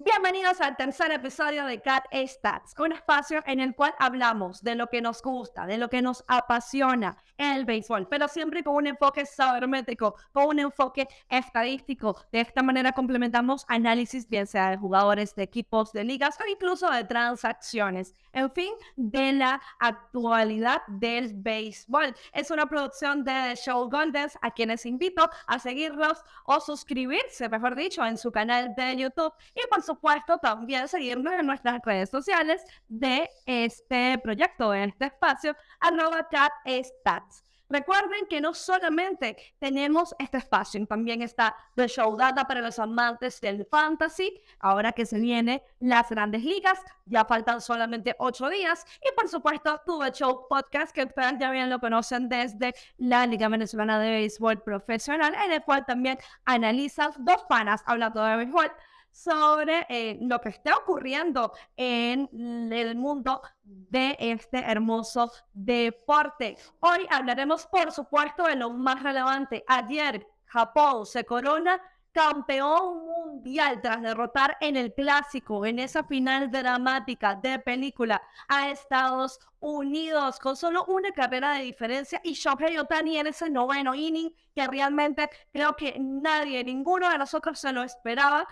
Bienvenidos 0.00 0.60
al 0.60 0.76
tercer 0.76 1.10
episodio 1.10 1.66
de 1.66 1.82
Cat 1.82 2.04
Stats, 2.14 2.72
un 2.78 2.92
espacio 2.92 3.42
en 3.46 3.58
el 3.58 3.74
cual 3.74 3.92
hablamos 3.98 4.62
de 4.62 4.76
lo 4.76 4.86
que 4.86 5.00
nos 5.00 5.20
gusta, 5.20 5.66
de 5.66 5.76
lo 5.76 5.90
que 5.90 6.02
nos 6.02 6.24
apasiona 6.28 7.16
el 7.36 7.64
béisbol, 7.64 8.06
pero 8.06 8.28
siempre 8.28 8.62
con 8.62 8.76
un 8.76 8.86
enfoque 8.86 9.26
sabermétrico, 9.26 10.14
con 10.32 10.46
un 10.46 10.60
enfoque 10.60 11.08
estadístico. 11.28 12.16
De 12.30 12.42
esta 12.42 12.62
manera 12.62 12.92
complementamos 12.92 13.64
análisis, 13.66 14.28
bien 14.28 14.46
sea 14.46 14.70
de 14.70 14.76
jugadores, 14.76 15.34
de 15.34 15.42
equipos, 15.42 15.92
de 15.92 16.04
ligas 16.04 16.38
o 16.40 16.48
incluso 16.48 16.88
de 16.92 17.02
transacciones. 17.02 18.14
En 18.32 18.52
fin, 18.52 18.72
de 18.94 19.32
la 19.32 19.60
actualidad 19.80 20.82
del 20.86 21.34
béisbol. 21.34 22.14
Es 22.32 22.52
una 22.52 22.66
producción 22.66 23.24
de 23.24 23.56
Show 23.56 23.90
Goldens, 23.90 24.38
a 24.42 24.52
quienes 24.52 24.86
invito 24.86 25.28
a 25.48 25.58
seguirlos 25.58 26.22
o 26.44 26.60
suscribirse, 26.60 27.48
mejor 27.48 27.74
dicho, 27.74 28.06
en 28.06 28.16
su 28.16 28.30
canal 28.30 28.76
de 28.76 28.96
YouTube 28.96 29.32
y 29.56 29.66
por 29.66 29.87
supuesto, 29.88 30.38
también 30.38 30.86
seguirnos 30.88 31.32
en 31.32 31.46
nuestras 31.46 31.80
redes 31.84 32.10
sociales 32.10 32.62
de 32.88 33.28
este 33.46 34.18
proyecto, 34.18 34.70
de 34.70 34.84
este 34.84 35.06
espacio, 35.06 35.56
arroba 35.80 36.28
chat 36.30 36.52
stats. 36.84 37.44
Recuerden 37.70 38.26
que 38.30 38.40
no 38.40 38.54
solamente 38.54 39.36
tenemos 39.58 40.14
este 40.18 40.38
espacio, 40.38 40.86
también 40.86 41.20
está 41.20 41.54
The 41.74 41.86
Show 41.86 42.16
Data 42.16 42.46
para 42.46 42.62
los 42.62 42.78
amantes 42.78 43.42
del 43.42 43.66
fantasy, 43.66 44.40
ahora 44.58 44.92
que 44.92 45.04
se 45.04 45.18
vienen 45.18 45.60
las 45.78 46.08
grandes 46.08 46.44
ligas, 46.44 46.80
ya 47.04 47.26
faltan 47.26 47.60
solamente 47.60 48.16
ocho 48.20 48.48
días, 48.48 48.86
y 49.02 49.14
por 49.14 49.28
supuesto 49.28 49.82
The 49.84 50.12
Show 50.12 50.46
Podcast, 50.48 50.94
que 50.94 51.04
ustedes 51.04 51.34
ya 51.38 51.50
bien 51.50 51.68
lo 51.68 51.78
conocen 51.78 52.30
desde 52.30 52.74
la 52.96 53.26
Liga 53.26 53.48
Venezolana 53.48 54.00
de 54.00 54.12
Béisbol 54.12 54.62
Profesional, 54.62 55.34
en 55.34 55.52
el 55.52 55.62
cual 55.62 55.84
también 55.84 56.18
analizan 56.46 57.12
dos 57.18 57.44
panas 57.50 57.82
hablando 57.84 58.24
de 58.24 58.36
béisbol 58.36 58.72
sobre 59.18 59.84
eh, 59.88 60.16
lo 60.20 60.40
que 60.40 60.50
está 60.50 60.76
ocurriendo 60.76 61.52
en 61.76 62.72
el 62.72 62.94
mundo 62.94 63.42
de 63.64 64.16
este 64.20 64.58
hermoso 64.58 65.32
deporte. 65.52 66.56
Hoy 66.80 67.06
hablaremos, 67.10 67.66
por 67.66 67.90
supuesto, 67.90 68.44
de 68.44 68.54
lo 68.54 68.70
más 68.70 69.02
relevante. 69.02 69.64
Ayer 69.66 70.24
Japón 70.44 71.04
se 71.04 71.24
corona 71.24 71.80
campeón 72.12 73.06
mundial 73.06 73.80
tras 73.80 74.02
derrotar 74.02 74.56
en 74.60 74.76
el 74.76 74.94
clásico, 74.94 75.66
en 75.66 75.78
esa 75.78 76.04
final 76.04 76.50
dramática 76.50 77.34
de 77.34 77.58
película 77.58 78.22
a 78.48 78.70
Estados 78.70 79.38
Unidos 79.60 80.38
con 80.38 80.56
solo 80.56 80.84
una 80.86 81.10
carrera 81.12 81.54
de 81.54 81.62
diferencia 81.62 82.20
y 82.24 82.32
Shohei 82.32 82.78
Otani 82.78 83.18
en 83.18 83.26
ese 83.26 83.50
noveno 83.50 83.94
inning 83.94 84.32
que 84.54 84.66
realmente 84.66 85.28
creo 85.52 85.76
que 85.76 85.96
nadie, 85.98 86.64
ninguno 86.64 87.08
de 87.08 87.18
nosotros 87.18 87.58
se 87.58 87.72
lo 87.72 87.82
esperaba, 87.82 88.46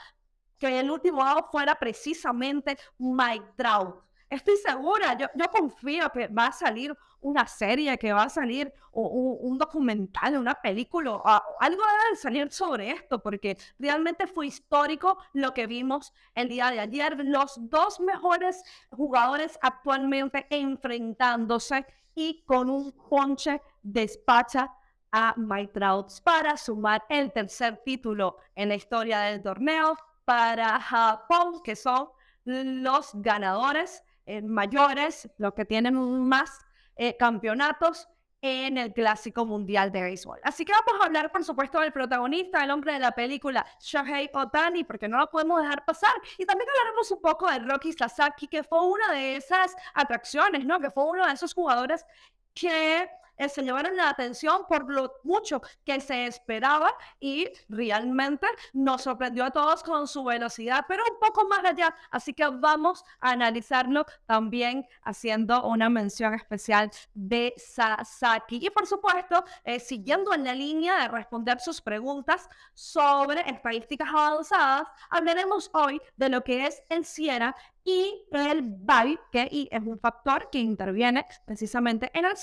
que 0.58 0.80
el 0.80 0.90
último 0.90 1.22
out 1.22 1.46
fuera 1.50 1.74
precisamente 1.74 2.78
Mike 2.98 3.52
Trout. 3.56 4.02
Estoy 4.28 4.56
segura, 4.56 5.16
yo, 5.16 5.26
yo 5.36 5.44
confío 5.50 6.10
que 6.10 6.26
va 6.26 6.46
a 6.46 6.52
salir 6.52 6.96
una 7.20 7.46
serie, 7.46 7.96
que 7.98 8.12
va 8.12 8.24
a 8.24 8.28
salir 8.28 8.72
un, 8.92 9.58
documental, 9.58 10.36
una 10.36 10.54
película, 10.54 11.20
algo 11.60 11.82
debe 12.04 12.16
salir 12.16 12.52
sobre 12.52 12.90
esto, 12.90 13.22
porque 13.22 13.56
realmente 13.78 14.26
fue 14.26 14.46
histórico 14.46 15.18
lo 15.32 15.52
que 15.52 15.66
vimos 15.66 16.12
el 16.34 16.48
día 16.48 16.70
de 16.70 16.80
ayer. 16.80 17.16
Los 17.24 17.54
dos 17.58 18.00
mejores 18.00 18.62
jugadores 18.90 19.58
actualmente 19.62 20.46
enfrentándose 20.50 21.86
y 22.14 22.42
con 22.44 22.70
un 22.70 22.92
ponche 22.92 23.60
despacha 23.82 24.72
a 25.12 25.34
Mike 25.36 25.72
Trout 25.72 26.10
para 26.22 26.56
sumar 26.56 27.04
el 27.08 27.32
tercer 27.32 27.82
título 27.84 28.38
en 28.54 28.68
la 28.68 28.74
historia 28.74 29.20
del 29.20 29.42
torneo 29.42 29.96
para 30.26 30.80
Japón, 30.80 31.62
que 31.62 31.76
son 31.76 32.08
los 32.44 33.10
ganadores 33.14 34.02
eh, 34.26 34.42
mayores, 34.42 35.30
los 35.38 35.54
que 35.54 35.64
tienen 35.64 35.94
más 36.28 36.50
eh, 36.96 37.16
campeonatos 37.16 38.08
en 38.42 38.76
el 38.76 38.92
Clásico 38.92 39.46
Mundial 39.46 39.92
de 39.92 40.02
Béisbol. 40.02 40.40
Así 40.42 40.64
que 40.64 40.72
vamos 40.72 41.00
a 41.00 41.06
hablar, 41.06 41.30
por 41.30 41.44
supuesto, 41.44 41.80
del 41.80 41.92
protagonista, 41.92 42.62
el 42.62 42.72
hombre 42.72 42.94
de 42.94 42.98
la 42.98 43.12
película, 43.12 43.64
Shohei 43.80 44.28
Otani, 44.32 44.82
porque 44.82 45.08
no 45.08 45.18
lo 45.18 45.30
podemos 45.30 45.62
dejar 45.62 45.84
pasar. 45.84 46.12
Y 46.38 46.44
también 46.44 46.68
hablaremos 46.70 47.10
un 47.12 47.20
poco 47.20 47.48
de 47.50 47.60
Rocky 47.60 47.92
Sasaki, 47.92 48.48
que 48.48 48.64
fue 48.64 48.84
una 48.84 49.12
de 49.12 49.36
esas 49.36 49.74
atracciones, 49.94 50.66
¿no? 50.66 50.80
Que 50.80 50.90
fue 50.90 51.04
uno 51.04 51.24
de 51.24 51.32
esos 51.32 51.54
jugadores 51.54 52.04
que 52.52 53.08
eh, 53.36 53.48
se 53.48 53.62
llevaron 53.62 53.96
la 53.96 54.08
atención 54.08 54.62
por 54.68 54.90
lo 54.90 55.12
mucho 55.24 55.60
que 55.84 56.00
se 56.00 56.26
esperaba 56.26 56.94
y 57.20 57.48
realmente 57.68 58.46
nos 58.72 59.02
sorprendió 59.02 59.44
a 59.44 59.50
todos 59.50 59.82
con 59.82 60.06
su 60.08 60.24
velocidad, 60.24 60.84
pero 60.88 61.04
un 61.10 61.18
poco 61.18 61.46
más 61.48 61.64
allá. 61.64 61.94
Así 62.10 62.32
que 62.32 62.46
vamos 62.46 63.04
a 63.20 63.30
analizarlo 63.30 64.06
también 64.26 64.86
haciendo 65.02 65.66
una 65.66 65.88
mención 65.88 66.34
especial 66.34 66.90
de 67.14 67.54
Sasaki. 67.56 68.58
Y 68.66 68.70
por 68.70 68.86
supuesto, 68.86 69.44
eh, 69.64 69.80
siguiendo 69.80 70.32
en 70.34 70.44
la 70.44 70.54
línea 70.54 71.02
de 71.02 71.08
responder 71.08 71.60
sus 71.60 71.80
preguntas 71.80 72.48
sobre 72.74 73.40
estadísticas 73.48 74.08
avanzadas, 74.08 74.88
hablaremos 75.10 75.70
hoy 75.72 76.00
de 76.16 76.28
lo 76.28 76.42
que 76.42 76.66
es 76.66 76.82
el 76.88 77.04
Sierra 77.04 77.54
y 77.86 78.26
el 78.32 78.62
BAI, 78.62 79.16
que 79.30 79.48
es 79.70 79.82
un 79.82 79.98
factor 80.00 80.50
que 80.50 80.58
interviene 80.58 81.24
precisamente 81.46 82.10
en 82.12 82.24
el. 82.24 82.34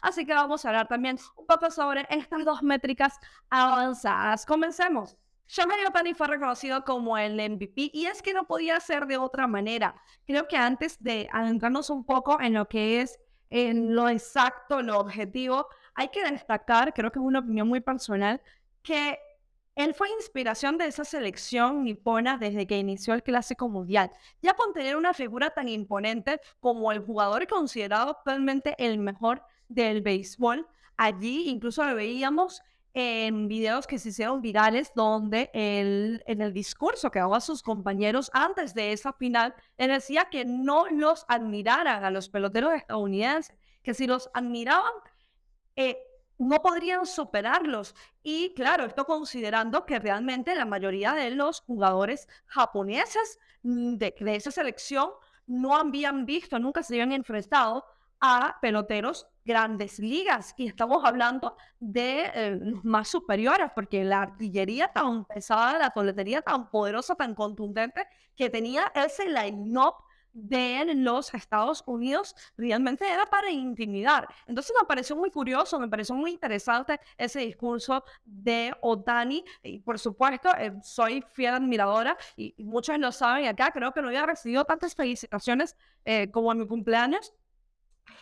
Así 0.00 0.24
que 0.24 0.32
vamos 0.32 0.64
a 0.64 0.68
hablar 0.68 0.86
también 0.86 1.18
un 1.36 1.44
poco 1.44 1.72
sobre 1.72 2.06
estas 2.08 2.44
dos 2.44 2.62
métricas 2.62 3.18
avanzadas. 3.50 4.46
Comencemos. 4.46 5.16
Shohei 5.48 5.84
Otani 5.84 6.14
fue 6.14 6.28
reconocido 6.28 6.84
como 6.84 7.18
el 7.18 7.34
MVP 7.34 7.90
y 7.92 8.06
es 8.06 8.22
que 8.22 8.32
no 8.32 8.46
podía 8.46 8.78
ser 8.78 9.06
de 9.06 9.16
otra 9.16 9.48
manera. 9.48 9.96
Creo 10.24 10.46
que 10.46 10.56
antes 10.56 11.02
de 11.02 11.28
adentrarnos 11.32 11.90
un 11.90 12.06
poco 12.06 12.40
en 12.40 12.54
lo 12.54 12.68
que 12.68 13.00
es 13.00 13.18
en 13.50 13.94
lo 13.94 14.08
exacto, 14.08 14.80
lo 14.82 15.00
objetivo, 15.00 15.66
hay 15.94 16.08
que 16.08 16.22
destacar, 16.22 16.94
creo 16.94 17.10
que 17.10 17.18
es 17.18 17.24
una 17.24 17.40
opinión 17.40 17.68
muy 17.68 17.80
personal, 17.80 18.40
que 18.82 19.18
él 19.74 19.94
fue 19.94 20.10
inspiración 20.10 20.76
de 20.76 20.86
esa 20.86 21.04
selección 21.04 21.84
nipona 21.84 22.36
desde 22.36 22.66
que 22.66 22.78
inició 22.78 23.14
el 23.14 23.22
Clásico 23.22 23.68
Mundial. 23.68 24.10
Ya 24.42 24.54
con 24.54 24.72
tener 24.72 24.96
una 24.96 25.14
figura 25.14 25.50
tan 25.50 25.68
imponente 25.68 26.40
como 26.60 26.92
el 26.92 27.00
jugador 27.00 27.46
considerado 27.46 28.10
actualmente 28.10 28.74
el 28.78 28.98
mejor 28.98 29.42
del 29.68 30.02
béisbol, 30.02 30.66
allí 30.96 31.48
incluso 31.48 31.84
lo 31.84 31.94
veíamos 31.94 32.62
en 32.94 33.48
videos 33.48 33.86
que 33.86 33.98
se 33.98 34.10
hicieron 34.10 34.42
virales 34.42 34.92
donde 34.94 35.50
él, 35.54 36.22
en 36.26 36.42
el 36.42 36.52
discurso 36.52 37.10
que 37.10 37.20
daba 37.20 37.38
a 37.38 37.40
sus 37.40 37.62
compañeros 37.62 38.30
antes 38.34 38.74
de 38.74 38.92
esa 38.92 39.14
final, 39.14 39.54
él 39.78 39.88
decía 39.88 40.26
que 40.30 40.44
no 40.44 40.86
los 40.90 41.24
admiraran 41.28 42.04
a 42.04 42.10
los 42.10 42.28
peloteros 42.28 42.74
estadounidenses, 42.74 43.56
que 43.82 43.94
si 43.94 44.06
los 44.06 44.30
admiraban, 44.34 44.92
eh, 45.76 45.96
no 46.42 46.62
podrían 46.62 47.06
superarlos. 47.06 47.94
Y 48.22 48.54
claro, 48.54 48.84
esto 48.84 49.04
considerando 49.04 49.86
que 49.86 49.98
realmente 49.98 50.54
la 50.54 50.64
mayoría 50.64 51.12
de 51.14 51.30
los 51.30 51.60
jugadores 51.60 52.28
japoneses 52.46 53.38
mm, 53.62 53.96
de, 53.96 54.14
esa 54.26 54.50
selección 54.50 55.10
no 55.46 55.76
habían 55.76 56.26
visto, 56.26 56.58
nunca 56.58 56.82
se 56.82 56.94
habían 56.94 57.12
enfrentado 57.12 57.84
a 58.20 58.58
peloteros 58.60 59.26
grandes 59.44 59.98
ligas. 59.98 60.54
Y 60.56 60.68
estamos 60.68 61.04
hablando 61.04 61.56
de 61.80 62.30
eh, 62.34 62.60
más 62.84 63.08
superiores, 63.08 63.70
porque 63.74 64.04
la 64.04 64.22
artillería 64.22 64.88
tan 64.88 65.24
pesada, 65.24 65.78
la 65.78 65.90
toletería 65.90 66.42
tan 66.42 66.70
poderosa, 66.70 67.16
tan 67.16 67.34
contundente, 67.34 68.06
que 68.36 68.48
tenía 68.48 68.92
ese 68.94 69.28
line-up 69.28 69.94
de 70.32 70.94
los 70.94 71.32
Estados 71.34 71.82
Unidos 71.86 72.34
realmente 72.56 73.06
era 73.08 73.26
para 73.26 73.50
intimidar. 73.50 74.26
Entonces 74.46 74.74
me 74.80 74.86
pareció 74.86 75.16
muy 75.16 75.30
curioso, 75.30 75.78
me 75.78 75.88
pareció 75.88 76.14
muy 76.14 76.32
interesante 76.32 77.00
ese 77.16 77.40
discurso 77.40 78.04
de 78.24 78.74
Otani 78.80 79.44
y 79.62 79.80
por 79.80 79.98
supuesto 79.98 80.50
eh, 80.58 80.72
soy 80.82 81.22
fiel 81.32 81.54
admiradora 81.54 82.16
y, 82.36 82.54
muchos 82.64 82.98
lo 82.98 83.12
saben 83.12 83.46
acá, 83.46 83.70
creo 83.70 83.92
que 83.92 84.00
no 84.00 84.08
había 84.08 84.26
recibido 84.26 84.64
tantas 84.64 84.94
felicitaciones 84.94 85.76
eh, 86.04 86.30
como 86.30 86.52
en 86.52 86.58
mi 86.58 86.66
cumpleaños 86.66 87.32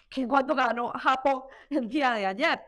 que 0.08 0.26
cuando 0.26 0.54
ganó 0.54 0.90
Japón 0.90 1.42
el 1.70 1.88
día 1.88 2.12
de 2.12 2.26
ayer. 2.26 2.60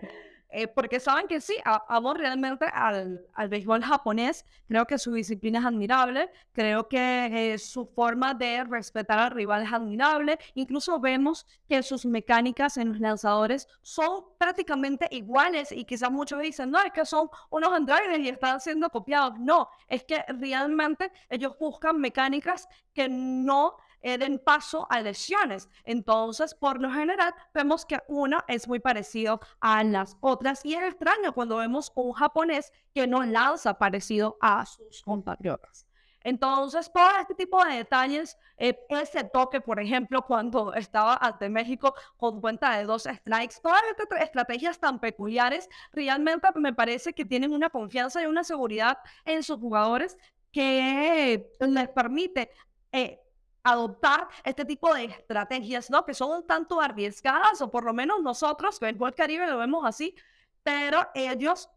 Eh, 0.55 0.69
porque 0.69 1.01
saben 1.01 1.27
que 1.29 1.41
sí, 1.41 1.57
amo 1.65 2.13
realmente 2.13 2.67
al, 2.67 3.25
al, 3.33 3.49
béisbol 3.49 3.83
japonés, 3.83 4.45
creo 4.69 4.85
que 4.87 4.99
su 4.99 5.11
disciplina 5.15 5.61
es 5.61 5.65
admirable, 5.65 6.31
creo 6.53 6.89
que 6.89 7.55
eh, 7.55 7.59
su 7.59 7.87
forma 7.87 8.35
de 8.35 8.63
respetar 8.65 9.19
al 9.19 9.31
rival 9.31 9.63
es 9.63 9.73
admirable, 9.73 10.39
incluso 10.55 11.01
vemos 11.01 11.47
que 11.67 11.83
sus 11.83 12.05
mecánicas 12.05 12.77
en 12.77 12.91
los 12.91 13.01
lanzadores 13.01 13.67
son 13.81 14.25
prácticamente 14.37 15.09
iguales 15.11 15.73
y 15.73 15.87
quizás 15.87 16.11
muchos 16.11 16.43
dicen, 16.43 16.71
no, 16.71 16.83
es 16.83 16.93
que 16.93 17.07
son 17.07 17.31
unos 17.49 17.73
androides 17.73 18.19
y 18.19 18.29
están 18.29 18.61
siendo 18.61 18.91
copiados, 18.91 19.39
no, 19.39 19.71
es 19.89 20.05
que 20.05 20.23
realmente 20.29 21.11
ellos 21.31 21.57
buscan 21.59 21.99
mecánicas 21.99 22.69
que 22.93 23.09
no 23.09 23.79
eh, 24.03 24.39
paso 24.39 24.87
a 24.91 25.01
lesiones. 25.01 25.69
Entonces, 25.85 26.55
por 26.55 26.81
lo 26.81 26.91
general, 26.91 27.35
vemos 27.55 27.85
que 27.87 27.99
una 28.09 28.45
es 28.49 28.69
muy 28.69 28.81
parecido 28.81 29.41
a 29.61 29.85
las 29.85 30.17
otras 30.21 30.65
y 30.65 30.75
es 30.75 30.83
extraño 30.83 31.33
cuando 31.33 31.57
vemos 31.57 31.93
un 31.95 32.13
japonés 32.13 32.73
que 32.95 33.07
no 33.07 33.23
lanza 33.23 33.79
parecido 33.79 34.37
a 34.41 34.67
sus 34.67 35.03
compatriotas. 35.03 35.87
Entonces, 36.25 36.91
todo 36.93 37.09
este 37.21 37.35
tipo 37.35 37.65
de 37.65 37.77
detalles, 37.77 38.39
eh, 38.57 38.79
ese 38.91 39.25
toque, 39.25 39.61
por 39.61 39.81
ejemplo, 39.81 40.23
cuando 40.23 40.73
estaba 40.75 41.17
ante 41.17 41.49
México 41.49 41.95
con 42.17 42.41
cuenta 42.41 42.77
de 42.79 42.85
dos 42.85 43.05
strikes, 43.05 43.57
todas 43.63 43.83
estas 43.99 44.23
estrategias 44.23 44.79
tan 44.79 45.01
peculiares, 45.01 45.69
realmente 45.93 46.47
me 46.57 46.73
parece 46.73 47.13
que 47.13 47.25
tienen 47.25 47.53
una 47.53 47.71
confianza 47.71 48.23
y 48.23 48.27
una 48.27 48.45
seguridad 48.45 48.99
en 49.25 49.43
sus 49.43 49.59
jugadores 49.59 50.17
que 50.53 51.51
les 51.61 51.89
permite 51.89 52.51
eh, 52.93 53.22
adoptar 53.63 54.29
este 54.45 54.65
tipo 54.65 54.93
de 54.95 55.05
estrategias, 55.05 55.91
¿no? 55.91 56.05
Que 56.05 56.15
son 56.15 56.31
un 56.31 56.47
tanto 56.47 56.81
arriesgadas, 56.81 57.61
o 57.63 57.71
por 57.71 57.85
lo 57.85 57.93
menos 57.93 58.23
nosotros, 58.23 58.79
que 58.79 58.89
en 58.89 59.03
el 59.03 59.15
Caribe 59.15 59.47
lo 59.47 59.59
vemos 59.59 59.85
así, 59.85 60.15
pero 60.63 61.09
ellos 61.15 61.69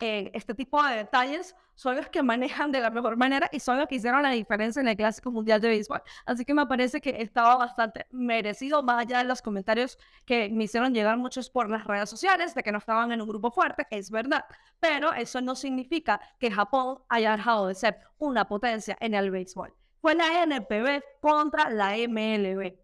eh, 0.00 0.30
este 0.34 0.54
tipo 0.54 0.82
de 0.82 0.96
detalles 0.96 1.56
son 1.74 1.96
los 1.96 2.08
que 2.08 2.22
manejan 2.22 2.70
de 2.70 2.80
la 2.80 2.90
mejor 2.90 3.16
manera 3.16 3.48
y 3.50 3.60
son 3.60 3.78
los 3.78 3.86
que 3.86 3.94
hicieron 3.94 4.22
la 4.22 4.30
diferencia 4.30 4.80
en 4.80 4.88
el 4.88 4.96
Clásico 4.96 5.30
Mundial 5.30 5.60
de 5.60 5.68
Béisbol. 5.68 6.02
Así 6.26 6.44
que 6.44 6.52
me 6.52 6.66
parece 6.66 7.00
que 7.00 7.22
estaba 7.22 7.56
bastante 7.56 8.06
merecido, 8.10 8.82
más 8.82 9.02
allá 9.02 9.18
de 9.18 9.24
los 9.24 9.40
comentarios 9.40 9.98
que 10.26 10.50
me 10.50 10.64
hicieron 10.64 10.92
llegar 10.92 11.16
muchos 11.16 11.48
por 11.48 11.70
las 11.70 11.84
redes 11.86 12.10
sociales, 12.10 12.54
de 12.54 12.62
que 12.62 12.72
no 12.72 12.78
estaban 12.78 13.10
en 13.12 13.22
un 13.22 13.28
grupo 13.28 13.50
fuerte, 13.50 13.86
es 13.90 14.10
verdad, 14.10 14.44
pero 14.80 15.12
eso 15.14 15.40
no 15.40 15.54
significa 15.54 16.20
que 16.38 16.50
Japón 16.50 16.98
haya 17.08 17.36
dejado 17.36 17.68
de 17.68 17.74
ser 17.74 17.98
una 18.18 18.46
potencia 18.46 18.96
en 19.00 19.14
el 19.14 19.30
béisbol. 19.30 19.74
Fue 20.06 20.14
la 20.14 20.44
NPB 20.44 21.02
contra 21.20 21.68
la 21.68 21.96
MLB. 21.96 22.78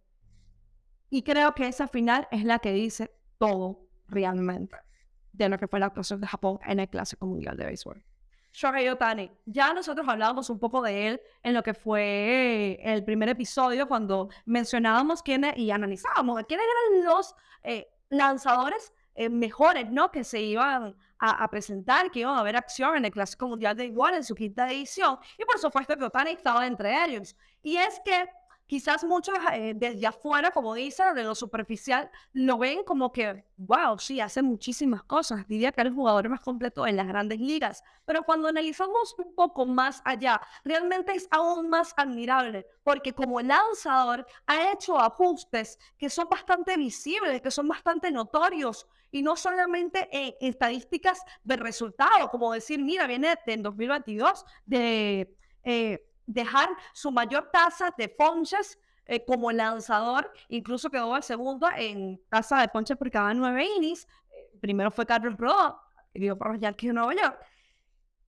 Y 1.08 1.22
creo 1.22 1.54
que 1.54 1.68
esa 1.68 1.86
final 1.86 2.26
es 2.32 2.42
la 2.42 2.58
que 2.58 2.72
dice 2.72 3.14
todo 3.38 3.86
realmente 4.08 4.76
de 5.32 5.48
lo 5.48 5.56
que 5.56 5.68
fue 5.68 5.78
la 5.78 5.86
actuación 5.86 6.20
de 6.20 6.26
Japón 6.26 6.58
en 6.66 6.80
el 6.80 6.88
Clásico 6.88 7.24
Mundial 7.26 7.56
de 7.56 7.66
Béisbol. 7.66 8.04
Shohei 8.52 8.88
Otani, 8.88 9.30
ya 9.46 9.72
nosotros 9.72 10.04
hablábamos 10.08 10.50
un 10.50 10.58
poco 10.58 10.82
de 10.82 11.06
él 11.06 11.20
en 11.44 11.54
lo 11.54 11.62
que 11.62 11.74
fue 11.74 12.80
el 12.82 13.04
primer 13.04 13.28
episodio 13.28 13.86
cuando 13.86 14.28
mencionábamos 14.44 15.22
quiénes 15.22 15.56
y 15.56 15.70
analizábamos 15.70 16.42
quiénes 16.48 16.66
eran 16.66 17.04
los 17.04 17.36
eh, 17.62 17.86
lanzadores 18.08 18.92
eh, 19.14 19.28
mejores, 19.28 19.88
¿no? 19.92 20.10
Que 20.10 20.24
se 20.24 20.40
iban 20.40 20.96
a, 21.24 21.48
presentar, 21.48 22.10
que 22.10 22.20
iban 22.20 22.36
a 22.36 22.42
ver 22.42 22.56
acción 22.56 22.96
en 22.96 23.04
el 23.04 23.12
Clásico 23.12 23.46
Mundial 23.46 23.76
de 23.76 23.86
Igual 23.86 24.14
en 24.14 24.24
su 24.24 24.34
quinta 24.34 24.68
edición. 24.68 25.18
Y 25.38 25.44
por 25.44 25.58
supuesto 25.58 25.96
que 25.96 26.04
Otani 26.04 26.32
estaba 26.32 26.66
entre 26.66 27.04
ellos. 27.04 27.36
Y 27.62 27.76
es 27.76 28.00
que 28.04 28.28
quizás 28.66 29.04
muchos 29.04 29.38
eh, 29.52 29.74
desde 29.76 30.04
afuera, 30.04 30.50
como 30.50 30.74
dicen, 30.74 31.14
de 31.14 31.22
lo 31.22 31.36
superficial, 31.36 32.10
lo 32.32 32.58
ven 32.58 32.82
como 32.82 33.12
que, 33.12 33.44
wow, 33.56 34.00
sí, 34.00 34.20
hace 34.20 34.42
muchísimas 34.42 35.04
cosas. 35.04 35.46
Diría 35.46 35.70
que 35.70 35.82
es 35.82 35.86
el 35.86 35.94
jugador 35.94 36.28
más 36.28 36.40
completo 36.40 36.88
en 36.88 36.96
las 36.96 37.06
grandes 37.06 37.38
ligas. 37.38 37.84
Pero 38.04 38.24
cuando 38.24 38.48
analizamos 38.48 39.14
un 39.16 39.32
poco 39.36 39.64
más 39.64 40.02
allá, 40.04 40.40
realmente 40.64 41.12
es 41.12 41.28
aún 41.30 41.68
más 41.68 41.94
admirable, 41.96 42.66
porque 42.82 43.12
como 43.12 43.40
lanzador 43.40 44.26
ha 44.46 44.72
hecho 44.72 44.98
ajustes 44.98 45.78
que 45.96 46.10
son 46.10 46.28
bastante 46.28 46.76
visibles, 46.76 47.40
que 47.40 47.50
son 47.52 47.68
bastante 47.68 48.10
notorios, 48.10 48.88
y 49.12 49.22
no 49.22 49.36
solamente 49.36 50.08
en 50.10 50.34
estadísticas 50.40 51.20
de 51.44 51.56
resultado, 51.56 52.28
como 52.30 52.52
decir, 52.52 52.82
mira, 52.82 53.06
viene 53.06 53.38
en 53.46 53.62
2022 53.62 54.44
de... 54.66 55.36
Eh, 55.64 56.08
dejar 56.26 56.68
su 56.92 57.10
mayor 57.10 57.50
tasa 57.52 57.92
de 57.96 58.08
ponches 58.08 58.78
eh, 59.06 59.24
como 59.24 59.50
lanzador, 59.50 60.32
incluso 60.48 60.90
quedó 60.90 61.16
el 61.16 61.22
segundo 61.22 61.68
en 61.76 62.20
tasa 62.28 62.60
de 62.60 62.68
ponches 62.68 62.96
por 62.96 63.10
cada 63.10 63.34
nueve 63.34 63.66
innings. 63.76 64.06
Eh, 64.30 64.58
primero 64.60 64.90
fue 64.90 65.06
Carlos 65.06 65.36
Rodón, 65.36 65.74
que 66.12 66.20
dio 66.20 66.38
por 66.38 66.52
los 66.52 66.60
Yankees 66.60 66.88
de 66.88 66.94
Nueva 66.94 67.14
York. 67.14 67.38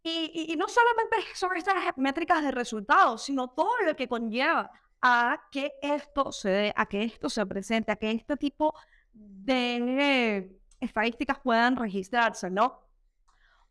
Y, 0.07 0.55
no 0.59 0.69
solamente 0.69 1.17
son 1.35 1.57
estas 1.57 1.97
métricas 1.97 2.43
de 2.43 2.51
resultados, 2.51 3.23
sino 3.23 3.49
todo 3.49 3.75
lo 3.87 3.97
que 3.97 4.07
conlleva 4.07 4.71
a 5.01 5.41
que 5.51 5.73
esto 5.81 6.31
se 6.31 6.51
dé, 6.51 6.73
a 6.77 6.85
que 6.85 7.05
esto 7.05 7.31
se 7.31 7.47
presente, 7.47 7.91
a 7.91 7.97
que 7.97 8.11
este 8.11 8.37
tipo 8.37 8.75
de 9.15 10.55
estadísticas 10.85 11.39
puedan 11.41 11.77
registrarse, 11.77 12.51
¿no? 12.51 12.81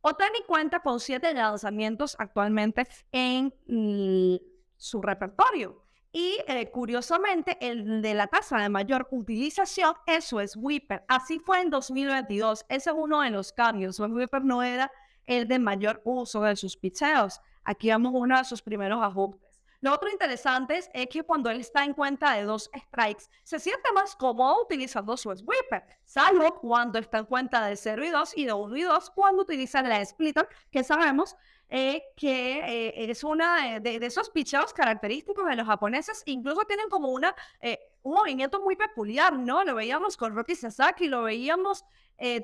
Otani 0.02 0.44
cuenta 0.46 0.82
con 0.82 1.00
siete 1.00 1.34
lanzamientos 1.34 2.16
actualmente 2.20 2.86
en 3.12 3.54
mm, 3.68 4.36
su 4.76 5.02
repertorio. 5.02 5.84
Y 6.12 6.38
eh, 6.48 6.70
curiosamente, 6.70 7.58
el 7.60 8.02
de 8.02 8.14
la 8.14 8.28
tasa 8.28 8.58
de 8.58 8.70
mayor 8.70 9.08
utilización, 9.12 9.96
eso 10.06 10.40
es 10.42 10.56
Whipper. 10.56 11.04
Así 11.08 11.40
fue 11.40 11.62
en 11.62 11.70
2022. 11.70 12.66
Ese 12.70 12.90
es 12.92 12.96
uno 12.96 13.22
de 13.22 13.32
los 13.32 13.52
cambios. 13.52 14.00
El 14.00 14.14
Whipper 14.14 14.44
no 14.44 14.62
era 14.62 14.92
el 15.26 15.48
de 15.48 15.58
mayor 15.58 16.02
uso 16.04 16.42
de 16.44 16.56
sus 16.56 16.78
picheos. 16.78 17.40
Aquí 17.64 17.88
vemos 17.88 18.12
uno 18.14 18.38
de 18.38 18.44
sus 18.44 18.62
primeros 18.62 19.02
ajustes. 19.02 19.43
Lo 19.84 19.94
otro 19.94 20.10
interesante 20.10 20.78
es, 20.78 20.90
que 21.10 21.24
cuando 21.24 21.50
él 21.50 21.60
está 21.60 21.84
en 21.84 21.94
cuenta 21.94 22.36
de 22.36 22.44
dos 22.44 22.72
strikes, 22.74 23.26
se 23.44 23.60
siente 23.60 23.92
más 23.92 24.16
cómodo 24.16 24.62
utilizando 24.64 25.18
su 25.18 25.36
sweeper, 25.36 25.84
salvo 26.06 26.56
cuando 26.62 27.00
está 27.00 27.18
en 27.18 27.26
cuenta 27.26 27.66
de 27.68 27.76
0 27.76 28.06
y 28.06 28.10
2 28.10 28.38
y 28.38 28.46
de 28.46 28.54
1 28.54 28.78
y 28.78 28.82
2 28.84 29.10
cuando 29.10 29.42
utiliza 29.42 29.82
la 29.82 30.04
splitter, 30.06 30.48
que 30.72 30.86
sabemos 30.86 31.36
eh, 31.68 32.02
que 32.16 32.60
eh, 32.60 33.12
es 33.12 33.26
una 33.26 33.82
de, 33.82 33.98
esos 33.98 34.30
picheos 34.30 34.72
característicos 34.72 35.46
de 35.46 35.58
los 35.58 35.68
japoneses, 35.68 36.24
incluso 36.28 36.62
tienen 36.62 36.88
como 36.88 37.10
una, 37.10 37.36
eh, 37.60 37.78
un 38.04 38.14
movimiento 38.14 38.62
muy 38.62 38.78
peculiar, 38.78 39.38
¿no? 39.38 39.66
Lo 39.66 39.76
veíamos 39.76 40.16
con 40.16 40.34
Rocky 40.34 40.56
Sasaki, 40.56 41.10
lo 41.10 41.24
veíamos 41.24 41.84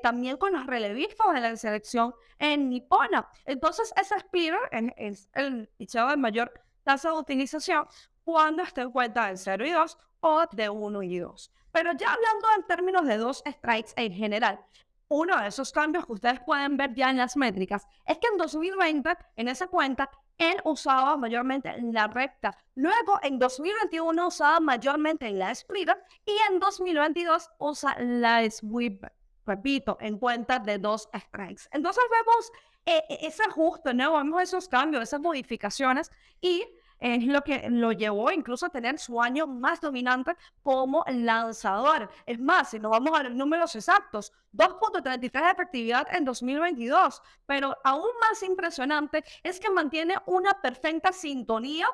también 0.02 0.36
con 0.36 0.52
los 0.52 0.66
relevistas 0.66 1.32
de 1.32 1.40
la 1.40 1.56
selección 1.56 2.14
en 2.38 2.68
Nippona. 2.68 3.30
Entonces, 3.46 3.94
ese 3.98 4.18
splitter 4.18 4.58
es 4.98 5.30
el 5.32 5.68
picheo 5.78 6.06
de 6.08 6.18
mayor 6.18 6.52
tasa 6.82 7.10
de 7.10 7.18
utilización 7.18 7.86
cuando 8.24 8.62
esté 8.62 8.82
en 8.82 8.92
cuenta 8.92 9.26
de 9.26 9.36
0 9.36 9.66
y 9.66 9.70
2 9.70 9.98
o 10.20 10.44
de 10.52 10.68
1 10.68 11.02
y 11.02 11.18
2. 11.18 11.52
Pero 11.72 11.92
ya 11.92 12.12
hablando 12.12 12.48
en 12.56 12.66
términos 12.66 13.06
de 13.06 13.16
dos 13.16 13.42
strikes 13.46 13.92
en 13.96 14.12
general, 14.12 14.60
uno 15.08 15.40
de 15.40 15.48
esos 15.48 15.72
cambios 15.72 16.06
que 16.06 16.12
ustedes 16.12 16.40
pueden 16.40 16.76
ver 16.76 16.94
ya 16.94 17.10
en 17.10 17.16
las 17.16 17.36
métricas 17.36 17.86
es 18.06 18.18
que 18.18 18.28
en 18.28 18.38
2020, 18.38 19.10
en 19.36 19.48
esa 19.48 19.66
cuenta, 19.66 20.08
él 20.38 20.56
usaba 20.64 21.16
mayormente 21.16 21.74
la 21.82 22.06
recta. 22.06 22.56
Luego, 22.74 23.18
en 23.22 23.38
2021 23.38 24.26
usaba 24.26 24.60
mayormente 24.60 25.26
en 25.26 25.38
la 25.38 25.54
splitter 25.54 26.02
y 26.24 26.32
en 26.48 26.60
2022 26.60 27.50
usa 27.58 27.96
la 27.98 28.48
sweep, 28.48 29.04
repito, 29.44 29.98
en 30.00 30.18
cuenta 30.18 30.58
de 30.60 30.78
dos 30.78 31.08
strikes. 31.12 31.64
Entonces 31.72 32.04
vemos 32.10 32.52
eh, 32.86 33.02
e, 33.08 33.26
ese 33.26 33.42
ajuste, 33.44 33.94
¿no? 33.94 34.16
Vemos 34.16 34.42
esos 34.42 34.68
cambios, 34.68 35.02
esas 35.02 35.20
modificacionas 35.20 36.10
y 36.40 36.64
es 37.00 37.24
lo 37.24 37.40
que 37.42 37.68
lo 37.70 37.92
llevó 37.92 38.30
incluso 38.30 38.66
a 38.66 38.70
tener 38.70 38.98
su 38.98 39.20
año 39.20 39.46
más 39.46 39.80
dominante 39.80 40.36
como 40.62 41.02
lanzador. 41.08 42.10
Es 42.26 42.38
más, 42.38 42.70
si 42.70 42.78
nos 42.78 42.90
vamos 42.90 43.18
a 43.18 43.22
los 43.22 43.32
números 43.32 43.74
exactos, 43.74 44.32
2.33 44.52 45.18
de 45.32 45.50
efectividad 45.50 46.06
en 46.14 46.24
2022, 46.24 47.22
pero 47.46 47.76
aún 47.84 48.10
más 48.20 48.42
impresionante 48.42 49.24
es 49.42 49.58
que 49.58 49.70
mantiene 49.70 50.16
una 50.26 50.60
perfecta 50.60 51.10
sintonía, 51.12 51.86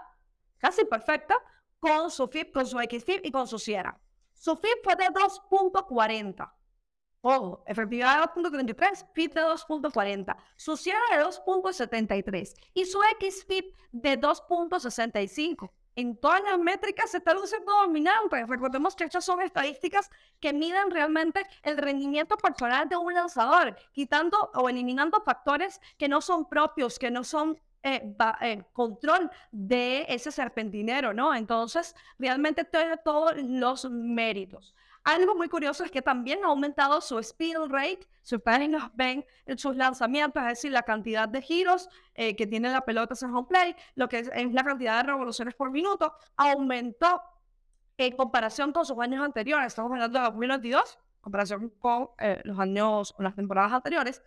casi 0.59 0.85
perfecta, 0.85 1.37
con 1.78 2.11
su 2.11 2.26
FIP, 2.26 2.52
con 2.52 2.66
su 2.66 2.78
XFIP 2.78 3.26
y 3.26 3.31
con 3.31 3.47
su 3.47 3.59
Sierra. 3.59 3.99
Su 4.33 4.57
FIP 4.57 4.83
fue 4.83 4.97
de 4.97 5.07
2.40. 5.07 6.52
Ojo, 7.28 7.64
efectividad 7.66 8.21
de 8.21 8.40
2.33, 8.40 9.04
FIP 9.12 9.35
de 9.35 9.40
2.40, 9.40 10.37
su 10.54 10.76
cierre 10.76 11.00
de 11.11 11.25
2.73 11.25 12.54
y 12.73 12.85
su 12.85 13.00
XFIP 13.18 13.75
de 13.90 14.21
2.65. 14.21 15.68
En 15.97 16.16
todas 16.16 16.40
las 16.45 16.56
métricas 16.56 17.11
se 17.11 17.16
está 17.16 17.35
luciendo 17.35 17.73
dominante. 17.73 18.47
Recordemos 18.47 18.95
que 18.95 19.02
estas 19.02 19.25
son 19.25 19.42
estadísticas 19.42 20.09
que 20.38 20.52
miden 20.52 20.88
realmente 20.92 21.45
el 21.64 21.78
rendimiento 21.78 22.37
personal 22.37 22.88
de 22.88 22.97
un 22.97 23.12
lanzador, 23.12 23.76
quitando 23.90 24.52
o 24.54 24.68
eliminando 24.68 25.21
factores 25.21 25.80
que 25.99 26.09
no 26.09 26.21
son 26.21 26.49
propios, 26.49 26.97
que 26.97 27.11
no 27.11 27.25
son 27.25 27.61
eh, 27.83 28.14
eh, 28.40 28.62
control 28.73 29.33
de 29.50 30.06
ese 30.09 30.30
serpentinero, 30.30 31.12
¿no? 31.12 31.35
Entonces, 31.35 31.97
realmente 32.21 32.62
tiene 32.62 32.99
todos 32.99 33.33
los 33.42 33.90
méritos. 33.90 34.76
Algo 35.07 35.37
muy 35.37 35.49
curioso 35.49 35.85
es 35.85 35.93
que 35.93 36.03
también 36.03 36.41
ha 36.43 36.49
aumentado 36.49 37.01
su 37.01 37.21
speed 37.21 37.57
rate, 37.69 38.01
su 38.23 38.41
padding 38.41 38.75
of 38.75 38.91
en 38.99 39.25
sus 39.57 39.77
lanzamientos, 39.77 40.43
es 40.43 40.49
decir, 40.49 40.73
la 40.73 40.83
cantidad 40.83 41.29
de 41.29 41.41
giros 41.43 41.89
eh, 42.17 42.35
que 42.35 42.45
tiene 42.45 42.73
la 42.73 42.81
pelota 42.81 43.15
en 43.23 43.33
home 43.33 43.47
play, 43.49 43.77
lo 43.95 44.09
que 44.09 44.19
es, 44.19 44.31
la 44.35 44.65
cantidad 44.65 44.97
de 44.97 45.05
revoluciones 45.05 45.55
por 45.55 45.71
minuto, 45.71 46.13
aumentó 46.37 47.23
en 47.97 48.17
comparación 48.17 48.73
con 48.73 48.85
sus 48.85 48.99
años 48.99 49.25
anteriores. 49.25 49.69
Estamos 49.69 49.93
hablando 49.93 50.19
de 50.19 50.25
2022, 50.25 50.99
en 50.99 51.21
comparación 51.21 51.71
con 51.79 52.09
eh, 52.19 52.41
los 52.43 52.59
años, 52.59 53.15
o 53.17 53.23
las 53.23 53.37
temporadas 53.37 53.75
anteriores. 53.75 54.21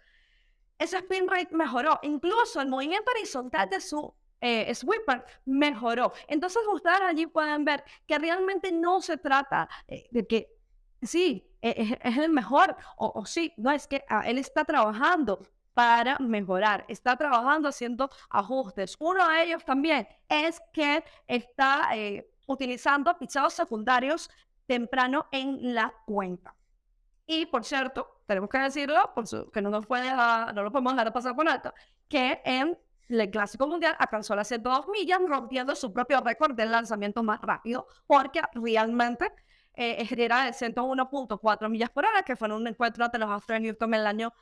Ese 0.78 0.96
spin 1.00 1.28
rate 1.28 1.54
mejoró. 1.54 2.00
Incluso 2.04 2.62
el 2.62 2.70
movimiento 2.70 3.12
horizontal 3.12 3.70
de 3.70 3.82
su 3.82 4.14
eh, 4.40 4.74
sweeper 4.74 5.26
mejoró. 5.44 6.14
Entonces 6.30 6.62
ustedes 6.72 7.02
allí 7.02 7.26
pueden 7.26 7.66
ver 7.66 7.84
que 8.08 8.18
realmente 8.18 8.72
no 8.72 9.02
se 9.02 9.18
trata 9.18 9.68
eh, 9.86 10.08
de 10.12 10.26
que 10.26 10.59
sí, 11.02 11.46
e, 11.62 11.98
es, 12.02 12.18
el 12.18 12.30
mejor, 12.30 12.76
o, 12.98 13.26
sí, 13.26 13.54
no, 13.58 13.72
es 13.72 13.88
que 13.88 14.04
ah, 14.10 14.24
él 14.28 14.38
está 14.38 14.66
trabajando 14.66 15.42
para 15.74 16.18
mejorar. 16.20 16.86
Está 16.88 17.16
trabajando 17.16 17.70
haciendo 17.70 18.10
ajustes. 18.30 18.96
Uno 19.00 19.28
de 19.30 19.44
ellos 19.44 19.64
también 19.64 20.08
es 20.28 20.62
que 20.74 21.04
está 21.28 21.90
eh, 21.96 22.30
utilizando 22.48 23.18
pichados 23.18 23.54
secundarios 23.54 24.30
temprano 24.66 25.28
en 25.32 25.74
la 25.74 25.94
cuenta. 26.06 26.56
Y 27.26 27.46
por 27.46 27.64
cierto, 27.64 28.22
tenemos 28.26 28.50
que 28.50 28.58
decirlo, 28.58 29.12
por 29.14 29.52
que 29.52 29.62
no 29.62 29.70
nos 29.70 29.86
puede 29.86 30.12
no 30.12 30.64
lo 30.64 30.72
podemos 30.72 30.94
dejar 30.94 31.14
pasar 31.14 31.36
por 31.36 31.48
alto, 31.48 31.74
que 32.08 32.42
en 32.44 32.78
el 33.08 33.30
Clásico 33.32 33.68
Mundial 33.68 33.96
alcanzó 34.00 34.36
las 34.36 34.48
102 34.48 34.88
millas, 34.88 35.20
rompiendo 35.28 35.76
su 35.76 35.94
propio 35.94 36.22
récord 36.22 36.56
del 36.56 36.72
lanzamiento 36.72 37.24
más 37.24 37.40
rápido, 37.42 37.88
porque 38.06 38.42
realmente 38.54 39.32
eh, 39.76 40.08
era 40.18 40.46
de 40.46 40.52
101.4 40.52 41.70
millas 41.70 41.90
por 41.90 42.06
hora, 42.06 42.24
que 42.24 42.36
fue 42.36 42.48
en 42.48 42.54
un 42.54 42.68
encuentro 42.68 43.06
ante 43.06 43.18
los 43.18 43.30
Astros 43.30 43.62
de 43.62 43.78
en 43.80 43.94
el 43.94 44.08
año 44.08 44.34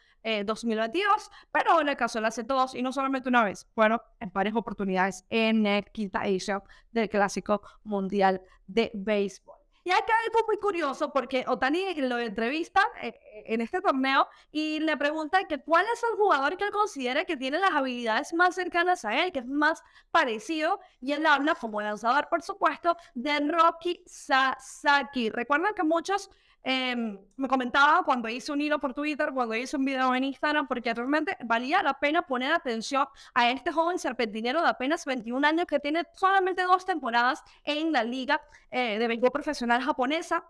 2022, 0.45 1.05
eh, 1.05 1.47
pero 1.51 1.79
en 1.79 1.89
el 1.89 1.95
caso 1.95 2.19
de 2.19 2.23
la 2.23 2.31
102, 2.31 2.75
y 2.75 2.81
no 2.81 2.91
solamente 2.91 3.29
una 3.29 3.43
vez, 3.43 3.67
fueron 3.73 3.99
en 4.19 4.31
varias 4.33 4.55
oportunidades 4.55 5.25
en 5.29 5.65
el 5.65 5.85
quinta 5.91 6.25
edición 6.25 6.63
del 6.91 7.09
Clásico 7.09 7.61
Mundial 7.83 8.41
de 8.65 8.91
Béisbol. 8.93 9.66
Y 9.87 9.91
acá 9.91 10.11
algo 10.25 10.45
muy 10.47 10.57
curioso 10.57 11.13
porque 11.13 11.45
Otani 11.47 11.93
lo 11.93 12.19
entrevista 12.19 12.81
eh, 13.01 13.07
eh, 13.07 13.43
en 13.45 13.61
este 13.61 13.79
torneo 13.79 14.27
y 14.51 14.81
le 14.81 14.97
pregunta 14.97 15.45
que 15.45 15.59
cuál 15.59 15.85
es 15.93 16.03
el 16.03 16.17
jugador 16.17 16.57
que 16.57 16.65
él 16.65 16.71
considera 16.71 17.23
que 17.23 17.37
tiene 17.37 17.57
las 17.57 17.71
habilidades 17.71 18.33
más 18.33 18.53
cercanas 18.53 19.05
a 19.05 19.17
él, 19.23 19.31
que 19.31 19.39
es 19.39 19.45
más 19.45 19.81
parecido, 20.11 20.81
y 20.99 21.13
él 21.13 21.25
habla 21.25 21.55
como 21.55 21.79
lanzador, 21.79 22.27
por 22.27 22.41
supuesto, 22.41 22.97
de 23.15 23.39
Rocky 23.39 24.03
Sasaki. 24.05 25.29
Recuerdan 25.29 25.73
que 25.73 25.83
muchos 25.83 26.31
Em, 26.63 27.17
me 27.37 27.47
comentaba 27.47 28.03
cuando 28.03 28.27
hice 28.27 28.51
un 28.51 28.59
hilo 28.59 28.79
por 28.79 28.93
Twitter, 28.93 29.31
cuando 29.33 29.55
hice 29.55 29.77
un 29.77 29.85
video 29.85 30.13
en 30.13 30.23
Instagram, 30.25 30.67
porque 30.67 30.93
realmente 30.93 31.37
valía 31.45 31.81
la 31.81 31.93
pena 31.93 32.23
poner 32.23 32.51
atención 32.51 33.07
a 33.33 33.49
este 33.49 33.71
joven 33.71 33.97
serpentinero 33.97 34.61
de 34.61 34.67
apenas 34.67 35.05
21 35.05 35.47
años 35.47 35.65
que 35.65 35.79
tiene 35.79 36.03
solamente 36.13 36.63
dos 36.63 36.85
temporadas 36.85 37.43
en 37.63 37.91
la 37.91 38.03
liga 38.03 38.41
eh, 38.69 38.99
de 38.99 39.07
béisbol 39.07 39.31
profesional 39.31 39.81
japonesa 39.81 40.43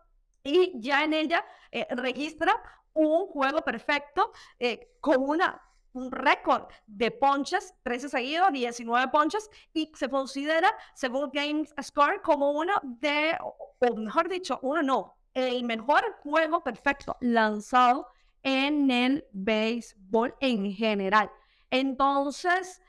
y 0.44 0.74
ya 0.76 1.04
en 1.04 1.14
ella 1.14 1.46
eh, 1.72 1.86
registra 1.92 2.62
un 2.94 3.28
juego 3.28 3.62
perfecto 3.62 4.32
eh, 4.60 4.90
con 5.00 5.18
una 5.20 5.62
un 5.94 6.12
récord 6.12 6.68
de 6.86 7.10
ponches, 7.10 7.74
13 7.84 8.10
seguidos, 8.10 8.52
19 8.52 9.08
ponches, 9.08 9.50
y 9.74 9.92
se 9.96 10.08
considera, 10.08 10.72
según 10.94 11.32
Games 11.34 11.74
Score, 11.82 12.22
como 12.22 12.52
uno 12.52 12.74
de, 12.84 13.36
o 13.40 13.96
mejor 13.96 14.30
dicho, 14.30 14.60
uno 14.62 14.84
no, 14.84 15.17
el 15.38 15.64
mejor 15.64 16.04
juego 16.24 16.64
perfecto 16.64 17.16
lanzado 17.22 18.08
en 18.42 18.90
el 18.90 19.26
béisbol 19.32 20.36
en 20.40 20.74
general. 20.74 21.30
Entonces, 21.70 22.82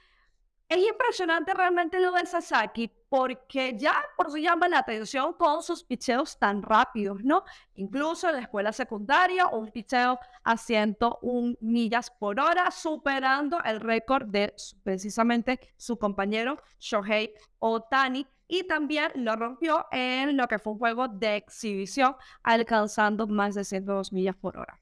es 0.69 0.79
impresionante 0.79 1.53
realmente 1.53 2.01
lo 2.01 2.13
de 2.13 2.25
Sasaki 2.25 2.91
porque 3.09 3.77
ya 3.77 3.95
por 4.17 4.31
sí 4.31 4.43
llama 4.43 4.69
la 4.69 4.79
atención 4.79 5.33
con 5.35 5.63
sus 5.63 5.83
picheos 5.83 6.39
tan 6.39 6.63
rápidos, 6.63 7.23
¿no? 7.23 7.45
Incluso 7.75 8.29
en 8.29 8.37
la 8.37 8.43
escuela 8.43 8.73
secundaria, 8.73 9.47
un 9.47 9.71
picheo 9.71 10.19
a 10.43 10.57
101 10.57 11.57
millas 11.61 12.11
por 12.11 12.39
hora, 12.39 12.71
superando 12.71 13.63
el 13.65 13.81
récord 13.81 14.27
de 14.27 14.55
precisamente 14.83 15.59
su 15.77 15.99
compañero 15.99 16.61
Shohei 16.79 17.33
Otani, 17.59 18.27
y 18.49 18.65
también 18.65 19.13
lo 19.15 19.37
rompió 19.37 19.87
en 19.93 20.37
lo 20.37 20.49
que 20.49 20.59
fue 20.59 20.73
un 20.73 20.79
juego 20.79 21.07
de 21.07 21.37
exhibición, 21.37 22.17
alcanzando 22.43 23.27
más 23.27 23.55
de 23.55 23.63
102 23.63 24.13
millas 24.13 24.35
por 24.37 24.57
hora. 24.57 24.81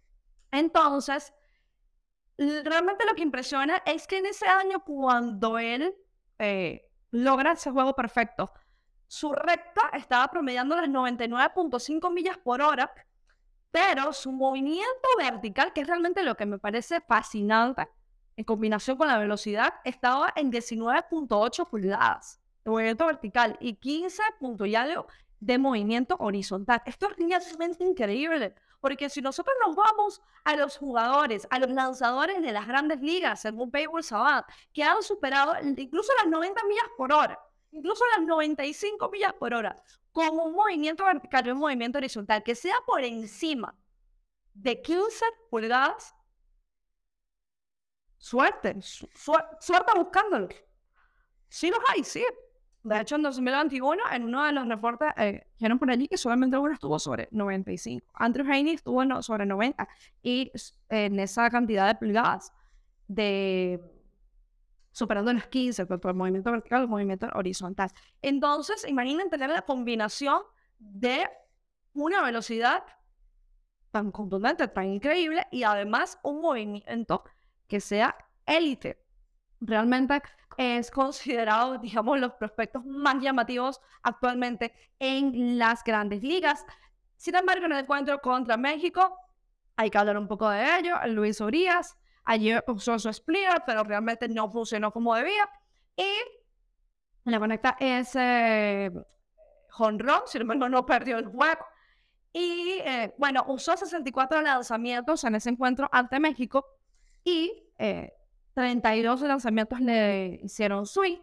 Entonces, 0.53 1.35
realmente 2.39 3.05
lo 3.05 3.15
que 3.15 3.23
impresiona 3.23 3.83
es 3.85 4.07
que 4.07 4.19
en 4.19 4.27
ese 4.27 4.47
año, 4.47 4.85
cuando 4.85 5.59
él 5.59 5.95
eh, 6.39 6.89
logra 7.11 7.53
ese 7.53 7.73
juego 7.73 7.95
perfecto, 7.95 8.53
su 9.09 9.33
recta 9.33 9.91
estaba 9.95 10.29
promediando 10.29 10.77
las 10.77 10.89
99.5 10.89 12.13
millas 12.13 12.39
por 12.39 12.63
hora, 12.63 12.93
pero 13.73 14.13
su 14.13 14.31
movimiento 14.31 15.09
vertical, 15.19 15.73
que 15.73 15.81
es 15.81 15.89
realmente 15.89 16.23
lo 16.23 16.37
que 16.37 16.47
me 16.47 16.59
parece 16.59 17.01
fascinante, 17.01 17.89
en 18.37 18.45
combinación 18.45 18.97
con 18.97 19.09
la 19.09 19.19
velocidad, 19.19 19.75
estaba 19.85 20.33
en 20.37 20.53
19.8 20.53 21.69
pulgadas 21.69 22.41
movimiento 22.71 23.07
vertical 23.07 23.57
y 23.61 23.75
15 23.75 24.23
puntos 24.39 24.69
ya 24.69 24.87
de, 25.41 25.59
movimiento 25.59 26.17
horizontal. 26.19 26.83
Esto 26.87 27.09
es 27.11 27.17
realmente 27.17 27.85
increíble, 27.85 28.55
porque 28.81 29.09
si 29.09 29.21
nosotros 29.21 29.55
nos 29.67 29.77
vamos 29.77 30.23
a 30.45 30.57
los 30.57 30.77
jugadores, 30.77 31.47
a 31.51 31.59
los 31.59 31.71
lanzadores 31.71 32.43
de 32.43 32.53
las 32.53 32.67
grandes 32.67 33.01
ligas, 33.01 33.41
según 33.43 33.71
Baseball 33.71 34.03
Savant, 34.03 34.47
que 34.73 34.83
han 34.83 35.03
superado 35.03 35.55
incluso 35.65 36.13
las 36.19 36.29
90 36.29 36.65
millas 36.65 36.87
por 36.97 37.13
hora, 37.13 37.39
incluso 37.73 38.05
las 38.17 38.27
95 38.27 39.09
millas 39.11 39.35
por 39.35 39.55
hora, 39.55 39.83
con 40.13 40.39
un 40.39 40.55
movimiento 40.55 41.05
vertical 41.05 41.47
y 41.47 41.51
un 41.51 41.59
movimiento 41.59 41.99
horizontal 41.99 42.43
que 42.43 42.55
sea 42.55 42.77
por 42.87 43.05
encima 43.05 43.75
de 44.55 44.81
15 44.81 45.25
pulgadas, 45.51 46.15
suerte, 48.19 48.77
suerte 48.81 49.93
buscándolo. 49.95 50.49
Sí 51.49 51.71
los 51.71 51.81
hay, 51.89 52.03
sí. 52.03 52.25
De 52.87 53.01
hecho, 53.01 53.17
en 53.17 53.23
2021, 53.23 54.01
en 54.13 54.23
uno 54.23 54.45
de 54.45 54.53
los 54.53 54.69
reportes, 54.69 55.09
eh, 55.17 55.45
dijeron 55.59 55.77
por 55.77 55.91
allí 55.91 56.07
que 56.07 56.17
solamente 56.17 56.57
uno 56.57 56.73
estuvo 56.73 57.01
sobre 57.01 57.27
95. 57.33 58.07
Andrew 58.15 58.47
Haney 58.47 58.75
estuvo 58.75 59.23
sobre 59.23 59.45
90 59.45 59.89
y 60.23 60.53
en 60.89 61.19
esa 61.19 61.51
cantidad 61.51 61.89
de 61.89 61.97
pulgadas, 61.97 62.53
de 63.09 63.81
superando 64.93 65.33
las 65.33 65.49
15, 65.49 65.85
tanto 65.87 66.09
el 66.09 66.15
movimiento 66.15 66.53
vertical 66.53 66.83
el 66.83 66.89
movimiento 66.89 67.27
horizontal. 67.35 67.91
Entonces, 68.23 68.87
imaginen 68.87 69.31
tener 69.31 69.51
la 69.51 69.63
combinación 69.63 70.43
de 70.79 71.29
una 71.93 72.23
velocidad 72.23 72.85
tan 73.91 74.13
contundente, 74.13 74.69
tan 74.69 74.87
increíble 74.87 75.45
y 75.51 75.65
además 75.65 76.21
un 76.23 76.41
movimiento 76.41 77.25
que 77.67 77.81
sea 77.81 78.17
élite. 78.47 79.03
Realmente 79.61 80.23
es 80.57 80.91
considerado, 80.91 81.79
digamos, 81.83 82.19
los 82.19 82.33
prospectos 82.35 82.85
más 82.85 83.23
llamativos 83.23 83.81
actualmente 84.03 84.75
en 84.99 85.59
las 85.59 85.83
grandes 85.85 86.23
ligas. 86.23 86.65
Sin 87.17 87.35
embargo, 87.35 87.67
en 87.67 87.73
el 87.73 87.79
encuentro 87.79 88.21
contra 88.21 88.57
México, 88.57 89.17
hay 89.77 89.91
que 89.91 89.99
hablar 89.99 90.19
un 90.19 90.29
poco 90.29 90.49
de 90.49 90.79
ello. 90.79 90.97
Luis 91.07 91.41
Urias 91.41 91.97
ayer 92.25 92.63
usó 92.67 92.99
su 92.99 93.13
splitter, 93.13 93.63
pero 93.67 93.85
realmente 93.85 94.29
no 94.29 94.51
funcionó 94.51 94.93
como 94.93 95.15
debía. 95.15 95.49
Y 95.97 96.11
le 97.25 97.39
conecta 97.39 97.77
ese 97.81 98.93
honrón, 99.79 100.23
sin 100.27 100.43
embargo, 100.43 100.69
no 100.69 100.85
perdió 100.85 101.19
el 101.19 101.27
juego. 101.27 101.65
Y 102.33 102.81
eh, 102.85 103.15
bueno, 103.17 103.45
usó 103.49 103.77
64 103.77 104.43
lanzamientos 104.43 105.25
en 105.25 105.37
ese 105.37 105.51
encuentro 105.51 105.89
ante 105.91 106.21
México 106.21 106.67
y 107.25 107.73
eh, 107.79 108.13
32 108.57 109.21
lanzamientos 109.21 109.79
le 109.83 110.41
hicieron 110.43 110.87
swing, 110.87 111.19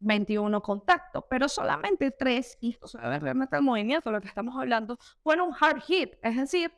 21 0.00 0.60
contactos, 0.60 1.22
pero 1.30 1.48
solamente 1.48 2.10
3, 2.10 2.58
y 2.60 2.70
esto 2.70 2.88
se 2.88 2.98
realmente 2.98 3.54
el 3.54 3.62
movimiento, 3.62 4.10
lo 4.10 4.20
que 4.20 4.26
estamos 4.26 4.56
hablando, 4.56 4.98
fueron 5.22 5.52
hard 5.58 5.80
hit, 5.82 6.14
es 6.22 6.36
decir, 6.36 6.72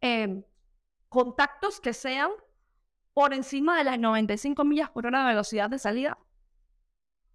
em, 0.00 0.44
contactos 1.08 1.80
que 1.80 1.92
sean 1.92 2.30
por 3.12 3.34
encima 3.34 3.76
de 3.76 3.82
las 3.82 3.98
95 3.98 4.64
millas 4.64 4.88
por 4.90 5.04
hora 5.04 5.22
de 5.22 5.30
velocidad 5.30 5.68
de 5.68 5.80
salida. 5.80 6.16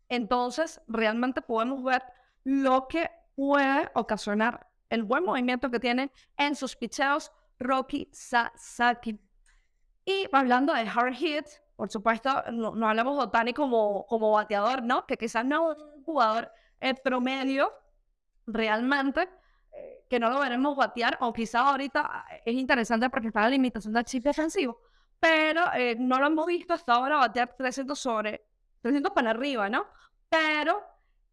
Entonces, 0.08 0.80
realmente 0.88 1.42
podemos 1.42 1.84
ver 1.84 2.02
lo 2.46 2.88
que 2.88 3.12
puede 3.36 3.92
ocasionar 3.94 4.70
el 4.90 5.04
buen 5.04 5.26
movimiento 5.26 5.70
que 5.70 5.82
tiene 5.82 6.14
en 6.38 6.56
sus 6.56 6.78
picheos 6.78 7.34
Rocky 7.60 8.10
Sasaki. 8.14 9.20
Y 10.06 10.30
hablando 10.32 10.74
de 10.74 10.88
hard 10.88 11.16
hit, 11.16 11.46
por 11.76 11.92
supuesto, 11.92 12.30
no, 12.52 12.88
hablamos 12.88 13.18
de 13.18 13.24
Otani 13.24 13.54
como, 13.54 14.06
como 14.08 14.32
bateador, 14.32 14.82
¿no? 14.84 15.06
Que 15.06 15.18
quizás 15.18 15.44
no 15.46 15.74
es 15.74 15.78
un 15.78 16.04
jugador 16.04 16.52
eh, 16.80 16.94
promedio 16.94 17.72
realmente, 18.48 19.28
eh, 19.74 20.06
que 20.10 20.20
no 20.20 20.30
lo 20.30 20.40
veremos 20.40 20.78
batear, 20.78 21.18
o 21.20 21.34
quizás 21.34 21.62
ahorita 21.62 22.26
eh, 22.32 22.42
es 22.46 22.56
interesante 22.56 23.10
porque 23.10 23.28
está 23.28 23.42
la 23.42 23.50
limitación 23.50 23.94
del 23.94 24.06
chip 24.06 24.24
defensivo, 24.24 24.80
pero 25.20 25.64
no 25.98 26.20
lo 26.20 26.28
hemos 26.28 26.46
visto 26.46 26.74
hasta 26.74 26.94
ahora 26.94 27.18
batear 27.18 27.56
300 27.58 27.98
sobre, 27.98 28.46
300 28.82 29.12
para 29.12 29.32
arriba, 29.32 29.70
¿no? 29.70 29.86
Pero 30.30 30.82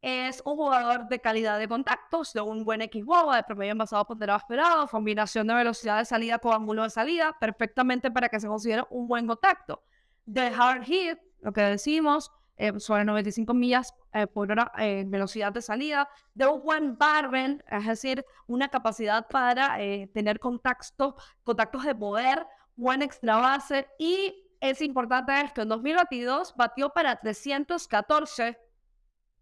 es 0.00 0.42
un 0.44 0.56
jugador 0.56 1.06
de 1.08 1.20
calidad 1.20 1.58
de 1.58 1.68
contactos, 1.68 2.32
de 2.32 2.40
un 2.40 2.64
buen 2.64 2.82
equipo, 2.82 3.32
de 3.32 3.42
promedio 3.44 3.72
envasado 3.72 4.04
ponderado 4.04 4.38
esperado, 4.38 4.88
combinación 4.88 5.46
de 5.46 5.54
velocidad 5.54 5.98
de 5.98 6.04
salida 6.04 6.38
con 6.38 6.54
ángulo 6.54 6.82
de 6.82 6.90
salida, 6.90 7.36
perfectamente 7.38 8.10
para 8.10 8.28
que 8.28 8.40
se 8.40 8.48
considere 8.48 8.82
un 8.90 9.06
buen 9.06 9.26
contacto 9.26 9.82
de 10.26 10.46
hard 10.48 10.84
hit, 10.84 11.18
lo 11.40 11.52
que 11.52 11.62
decimos, 11.62 12.30
eh, 12.56 12.78
sobre 12.78 13.04
95 13.04 13.54
millas 13.54 13.94
eh, 14.12 14.26
por 14.26 14.50
hora 14.50 14.70
en 14.76 15.10
velocidad 15.10 15.52
de 15.52 15.62
salida, 15.62 16.08
de 16.34 16.46
un 16.46 16.62
buen 16.62 16.96
barben, 16.98 17.62
es 17.70 17.86
decir, 17.86 18.24
una 18.46 18.68
capacidad 18.68 19.26
para 19.28 19.82
eh, 19.82 20.08
tener 20.12 20.38
contactos, 20.38 21.14
contactos 21.42 21.84
de 21.84 21.94
poder, 21.94 22.46
buen 22.76 23.02
extra 23.02 23.36
base 23.36 23.88
y 23.98 24.42
es 24.60 24.80
importante 24.80 25.32
esto, 25.40 25.62
en 25.62 25.68
2022 25.68 26.54
batió 26.56 26.90
para 26.90 27.16
314 27.16 28.56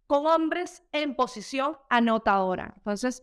con 0.07 0.27
hombres 0.27 0.83
en 0.93 1.15
posición 1.15 1.77
anotadora. 1.91 2.73
Entonces, 2.79 3.23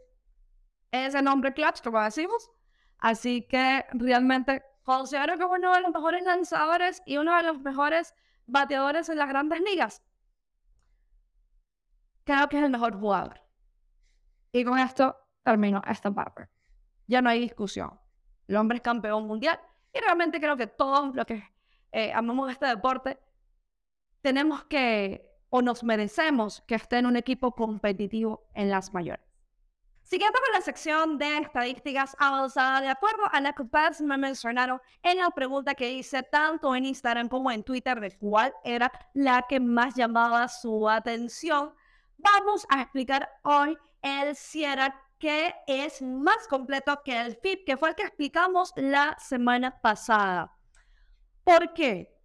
es 0.91 1.15
el 1.15 1.23
nombre 1.23 1.53
clutch, 1.53 1.81
como 1.81 2.01
decimos. 2.01 2.51
Así 2.99 3.41
que 3.47 3.85
realmente 3.93 4.63
considero 4.87 5.37
que 5.37 5.43
es 5.43 5.49
uno 5.49 5.73
de 5.73 5.81
los 5.81 5.91
mejores 5.91 6.23
lanzadores 6.23 7.03
y 7.05 7.17
uno 7.17 7.35
de 7.35 7.43
los 7.43 7.59
mejores 7.59 8.15
bateadores 8.45 9.09
en 9.09 9.17
las 9.17 9.27
grandes 9.27 9.59
ligas. 9.59 10.01
Creo 12.23 12.47
que 12.47 12.57
es 12.57 12.63
el 12.63 12.69
mejor 12.69 12.97
jugador. 12.97 13.41
Y 14.53 14.63
con 14.63 14.79
esto 14.79 15.17
termino 15.43 15.81
esta 15.85 16.09
parte. 16.09 16.47
Ya 17.05 17.21
no 17.21 17.29
hay 17.29 17.41
discusión. 17.41 17.99
El 18.47 18.55
hombre 18.55 18.77
es 18.77 18.81
campeón 18.81 19.27
mundial 19.27 19.59
y 19.93 19.99
realmente 19.99 20.39
creo 20.39 20.55
que 20.55 20.67
todos 20.67 21.13
los 21.13 21.25
que 21.25 21.43
eh, 21.91 22.13
amamos 22.13 22.49
este 22.49 22.67
deporte 22.67 23.19
tenemos 24.21 24.63
que 24.65 25.29
o 25.49 25.61
nos 25.61 25.83
merecemos 25.83 26.61
que 26.61 26.75
esté 26.75 26.99
en 26.99 27.07
un 27.07 27.17
equipo 27.17 27.51
competitivo 27.51 28.47
en 28.53 28.69
las 28.69 28.93
mayores. 28.93 29.26
Siguiendo 30.07 30.39
con 30.39 30.53
la 30.53 30.61
sección 30.61 31.17
de 31.17 31.39
estadísticas 31.39 32.15
avanzadas, 32.17 32.81
de 32.81 32.87
acuerdo 32.87 33.23
a 33.29 33.41
la 33.41 33.51
que 33.51 33.63
ustedes 33.63 33.99
me 33.99 34.17
mencionaron 34.17 34.81
en 35.03 35.17
la 35.17 35.29
pregunta 35.31 35.75
que 35.75 35.91
hice 35.91 36.23
tanto 36.23 36.73
en 36.73 36.85
Instagram 36.85 37.27
como 37.27 37.51
en 37.51 37.61
Twitter 37.61 37.99
de 37.99 38.17
cuál 38.17 38.53
era 38.63 38.89
la 39.13 39.45
que 39.49 39.59
más 39.59 39.95
llamaba 39.95 40.47
su 40.47 40.87
atención, 40.87 41.73
vamos 42.19 42.65
a 42.69 42.83
explicar 42.83 43.29
hoy 43.43 43.77
el 44.01 44.33
Sierra 44.37 44.97
que 45.19 45.53
es 45.67 46.01
más 46.01 46.47
completo 46.47 47.01
que 47.03 47.19
el 47.19 47.35
FIP, 47.35 47.65
que 47.65 47.75
fue 47.75 47.89
el 47.89 47.95
que 47.95 48.03
explicamos 48.03 48.71
la 48.77 49.17
semana 49.19 49.81
pasada. 49.81 50.53
¿Por 51.43 51.73
qué? 51.73 52.15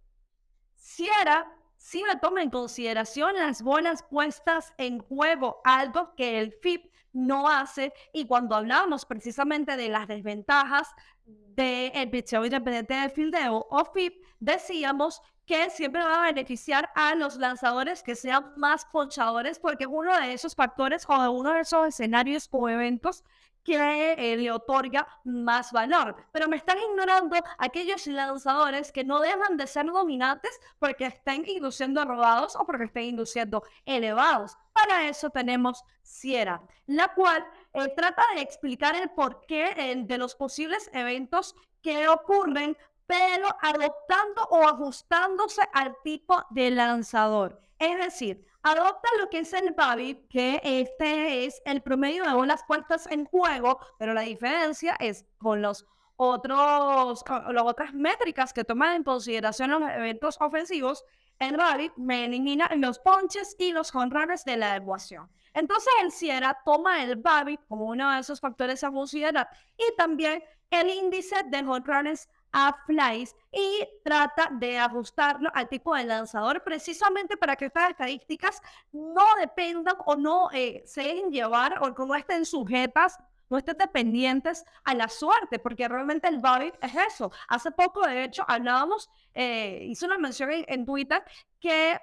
Sierra 0.75 1.53
sí 1.75 2.01
me 2.07 2.15
toma 2.15 2.43
en 2.43 2.49
consideración 2.49 3.35
las 3.35 3.61
buenas 3.61 4.03
puestas 4.03 4.73
en 4.77 4.99
juego, 4.99 5.59
algo 5.65 6.15
que 6.15 6.39
el 6.39 6.53
FIP 6.53 6.92
no 7.13 7.47
hace. 7.47 7.93
Y 8.11 8.25
cuando 8.25 8.55
hablábamos 8.55 9.05
precisamente 9.05 9.77
de 9.77 9.89
las 9.89 10.07
desventajas 10.07 10.89
del 11.25 11.91
de 11.91 12.07
pitcheo 12.11 12.43
independiente 12.43 12.93
de 12.95 13.09
fildeo 13.09 13.65
o 13.69 13.85
FIP, 13.85 14.23
decíamos 14.39 15.21
que 15.45 15.69
siempre 15.69 16.03
va 16.03 16.21
a 16.21 16.31
beneficiar 16.31 16.89
a 16.95 17.15
los 17.15 17.37
lanzadores 17.37 18.03
que 18.03 18.15
sean 18.15 18.53
más 18.55 18.85
ponchadores, 18.85 19.59
porque 19.59 19.83
es 19.83 19.89
uno 19.91 20.17
de 20.17 20.33
esos 20.33 20.55
factores 20.55 21.05
o 21.07 21.31
uno 21.31 21.53
de 21.53 21.61
esos 21.61 21.87
escenarios 21.87 22.47
o 22.51 22.69
eventos 22.69 23.23
que 23.63 24.13
eh, 24.13 24.37
le 24.37 24.51
otorga 24.51 25.07
más 25.23 25.71
valor. 25.71 26.15
Pero 26.31 26.47
me 26.47 26.57
están 26.57 26.77
ignorando 26.77 27.35
aquellos 27.57 28.05
lanzadores 28.07 28.91
que 28.91 29.03
no 29.03 29.19
dejan 29.19 29.57
de 29.57 29.67
ser 29.67 29.85
dominantes 29.85 30.51
porque 30.79 31.05
estén 31.05 31.47
induciendo 31.47 32.03
robados 32.05 32.55
o 32.55 32.65
porque 32.65 32.85
estén 32.85 33.03
induciendo 33.05 33.63
elevados. 33.85 34.57
Para 34.73 35.07
eso 35.07 35.29
tenemos 35.29 35.83
Sierra, 36.01 36.61
la 36.87 37.13
cual 37.13 37.45
eh, 37.73 37.93
trata 37.95 38.23
de 38.35 38.41
explicar 38.41 38.95
el 38.95 39.09
porqué 39.11 39.73
eh, 39.77 39.95
de 39.97 40.17
los 40.17 40.35
posibles 40.35 40.89
eventos 40.93 41.55
que 41.81 42.07
ocurren, 42.07 42.77
pero 43.05 43.47
adoptando 43.61 44.43
o 44.49 44.67
ajustándose 44.67 45.61
al 45.73 45.95
tipo 46.03 46.43
de 46.49 46.71
lanzador. 46.71 47.61
Es 47.79 47.97
decir, 47.97 48.45
adopta 48.61 49.09
lo 49.19 49.29
que 49.29 49.39
es 49.39 49.53
el 49.53 49.73
BABIP, 49.73 50.29
que 50.29 50.61
este 50.63 51.45
es 51.45 51.61
el 51.65 51.81
promedio 51.81 52.23
de 52.23 52.33
bolas 52.33 52.63
puestas 52.65 53.07
en 53.11 53.25
juego, 53.25 53.79
pero 53.99 54.13
la 54.13 54.21
diferencia 54.21 54.95
es 54.99 55.25
con 55.37 55.61
los 55.61 55.85
otros, 56.15 57.23
las 57.27 57.63
otras 57.63 57.93
métricas 57.93 58.53
que 58.53 58.63
toman 58.63 58.95
en 58.95 59.03
consideración 59.03 59.71
los 59.71 59.81
eventos 59.81 60.37
ofensivos, 60.39 61.03
el 61.39 61.57
BABIP 61.57 61.97
me 61.97 62.25
elimina 62.25 62.69
los 62.77 62.99
ponches 62.99 63.55
y 63.59 63.71
los 63.71 63.93
honrones 63.93 64.45
de 64.45 64.55
la 64.55 64.77
ecuación. 64.77 65.29
Entonces 65.53 65.91
el 66.01 66.11
Sierra 66.11 66.57
toma 66.63 67.03
el 67.03 67.17
BABIP 67.17 67.61
como 67.67 67.85
uno 67.85 68.11
de 68.13 68.19
esos 68.19 68.39
factores 68.39 68.83
a 68.83 68.91
considerar 68.91 69.49
y 69.77 69.95
también 69.97 70.43
el 70.69 70.89
índice 70.89 71.35
de 71.47 71.59
honrones 71.59 72.29
a 72.53 72.77
flies 72.85 73.35
y 73.51 73.85
trata 74.03 74.49
de 74.51 74.77
ajustarlo 74.77 75.49
al 75.53 75.67
tipo 75.67 75.95
de 75.95 76.05
lanzador 76.05 76.63
precisamente 76.63 77.35
para 77.35 77.55
que 77.55 77.65
estas 77.65 77.89
estadísticas 77.89 78.61
no 78.91 79.25
dependan 79.39 79.95
o 80.05 80.15
no 80.15 80.49
eh, 80.53 80.83
se 80.85 81.01
dejen 81.01 81.31
llevar 81.31 81.79
o 81.81 81.89
no 82.05 82.15
estén 82.15 82.45
sujetas 82.45 83.17
no 83.49 83.59
estén 83.59 83.77
dependientes 83.77 84.65
a 84.83 84.95
la 84.95 85.07
suerte, 85.07 85.59
porque 85.59 85.87
realmente 85.87 86.27
el 86.27 86.39
body 86.39 86.71
es 86.81 86.95
eso. 87.13 87.31
Hace 87.47 87.69
poco, 87.69 88.01
de 88.01 88.23
hecho, 88.23 88.43
hablábamos, 88.47 89.11
eh, 89.35 89.93
una 90.03 90.17
mención 90.17 90.49
en, 90.51 90.85
Twitter, 90.85 91.23
que 91.59 91.99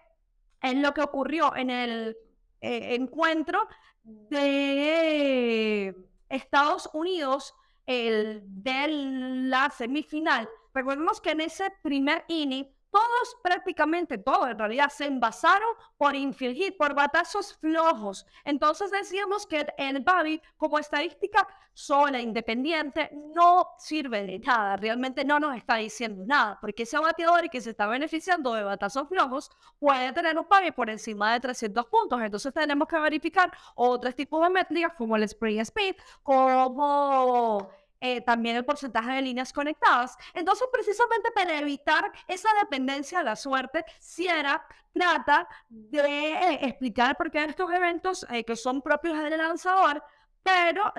en 0.62 0.80
lo 0.80 0.94
que 0.94 1.02
ocurrió 1.02 1.56
en 1.56 1.70
el 1.70 2.16
eh, 2.60 2.94
encuentro 2.94 3.66
de 4.04 5.94
Estados 6.28 6.88
Unidos 6.92 7.54
el, 7.86 8.42
de 8.44 8.88
la 8.88 9.70
semifinal. 9.70 10.48
Recordemos 10.74 11.20
que 11.20 11.30
en 11.30 11.40
ese 11.40 11.72
primer 11.82 12.24
inning, 12.28 12.66
todos, 12.90 13.36
prácticamente 13.42 14.18
todos, 14.18 14.50
en 14.50 14.58
realidad, 14.58 14.90
se 14.90 15.06
envasaron 15.06 15.68
por 15.96 16.16
infligir, 16.16 16.76
por 16.76 16.94
batazos 16.94 17.54
flojos. 17.58 18.26
Entonces 18.44 18.90
decíamos 18.90 19.46
que 19.46 19.66
el 19.78 20.00
Babi, 20.00 20.40
como 20.56 20.78
estadística 20.78 21.46
sola, 21.72 22.20
independiente, 22.20 23.10
no 23.34 23.68
sirve 23.78 24.26
de 24.26 24.38
nada. 24.40 24.76
Realmente 24.76 25.24
no 25.24 25.38
nos 25.38 25.56
está 25.56 25.76
diciendo 25.76 26.24
nada, 26.26 26.58
porque 26.60 26.82
ese 26.82 26.98
bateador 26.98 27.48
que 27.48 27.60
se 27.60 27.70
está 27.70 27.86
beneficiando 27.86 28.52
de 28.54 28.64
batazos 28.64 29.08
flojos 29.08 29.50
puede 29.78 30.12
tener 30.12 30.38
un 30.38 30.46
Babi 30.48 30.72
por 30.72 30.90
encima 30.90 31.32
de 31.32 31.40
300 31.40 31.86
puntos. 31.86 32.20
Entonces 32.20 32.52
tenemos 32.52 32.88
que 32.88 32.98
verificar 32.98 33.52
otros 33.74 34.14
tipos 34.14 34.42
de 34.42 34.50
métricas 34.50 34.92
como 34.94 35.16
el 35.16 35.22
spring 35.24 35.60
speed, 35.60 35.96
como 36.22 37.70
eh, 38.00 38.20
también 38.22 38.56
el 38.56 38.64
porcentaje 38.64 39.12
de 39.12 39.22
líneas 39.22 39.52
conectadas. 39.52 40.16
Entonces, 40.34 40.66
precisamente 40.72 41.30
para 41.32 41.58
evitar 41.58 42.10
esa 42.26 42.48
dependencia 42.60 43.18
de 43.18 43.24
la 43.24 43.36
suerte, 43.36 43.84
Sierra 43.98 44.64
trata 44.92 45.46
de 45.68 46.00
eh, 46.00 46.58
explicar 46.62 47.16
por 47.16 47.30
qué 47.30 47.44
estos 47.44 47.70
eventos 47.72 48.26
eh, 48.30 48.44
que 48.44 48.56
son 48.56 48.80
propios 48.82 49.18
del 49.18 49.36
lanzador, 49.36 50.02
pero 50.42 50.92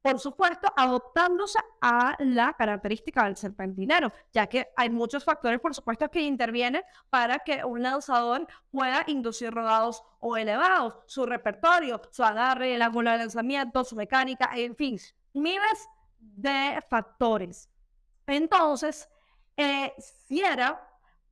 por 0.00 0.20
supuesto, 0.20 0.72
adoptándose 0.76 1.58
a 1.80 2.14
la 2.20 2.54
característica 2.54 3.24
del 3.24 3.36
serpentinero, 3.36 4.12
ya 4.32 4.46
que 4.46 4.68
hay 4.76 4.88
muchos 4.90 5.24
factores, 5.24 5.60
por 5.60 5.74
supuesto, 5.74 6.08
que 6.08 6.22
intervienen 6.22 6.82
para 7.10 7.40
que 7.40 7.64
un 7.64 7.82
lanzador 7.82 8.46
pueda 8.70 9.02
inducir 9.08 9.50
rodados 9.50 10.02
o 10.20 10.36
elevados, 10.36 10.98
su 11.06 11.26
repertorio, 11.26 12.00
su 12.10 12.22
agarre, 12.22 12.76
el 12.76 12.82
ángulo 12.82 13.10
de 13.10 13.18
lanzamiento, 13.18 13.84
su 13.84 13.96
mecánica, 13.96 14.50
en 14.54 14.76
fin, 14.76 14.98
miles 15.34 15.88
de 16.18 16.82
factores. 16.88 17.68
Entonces, 18.26 19.08
eh, 19.56 19.94
Sierra 19.98 20.80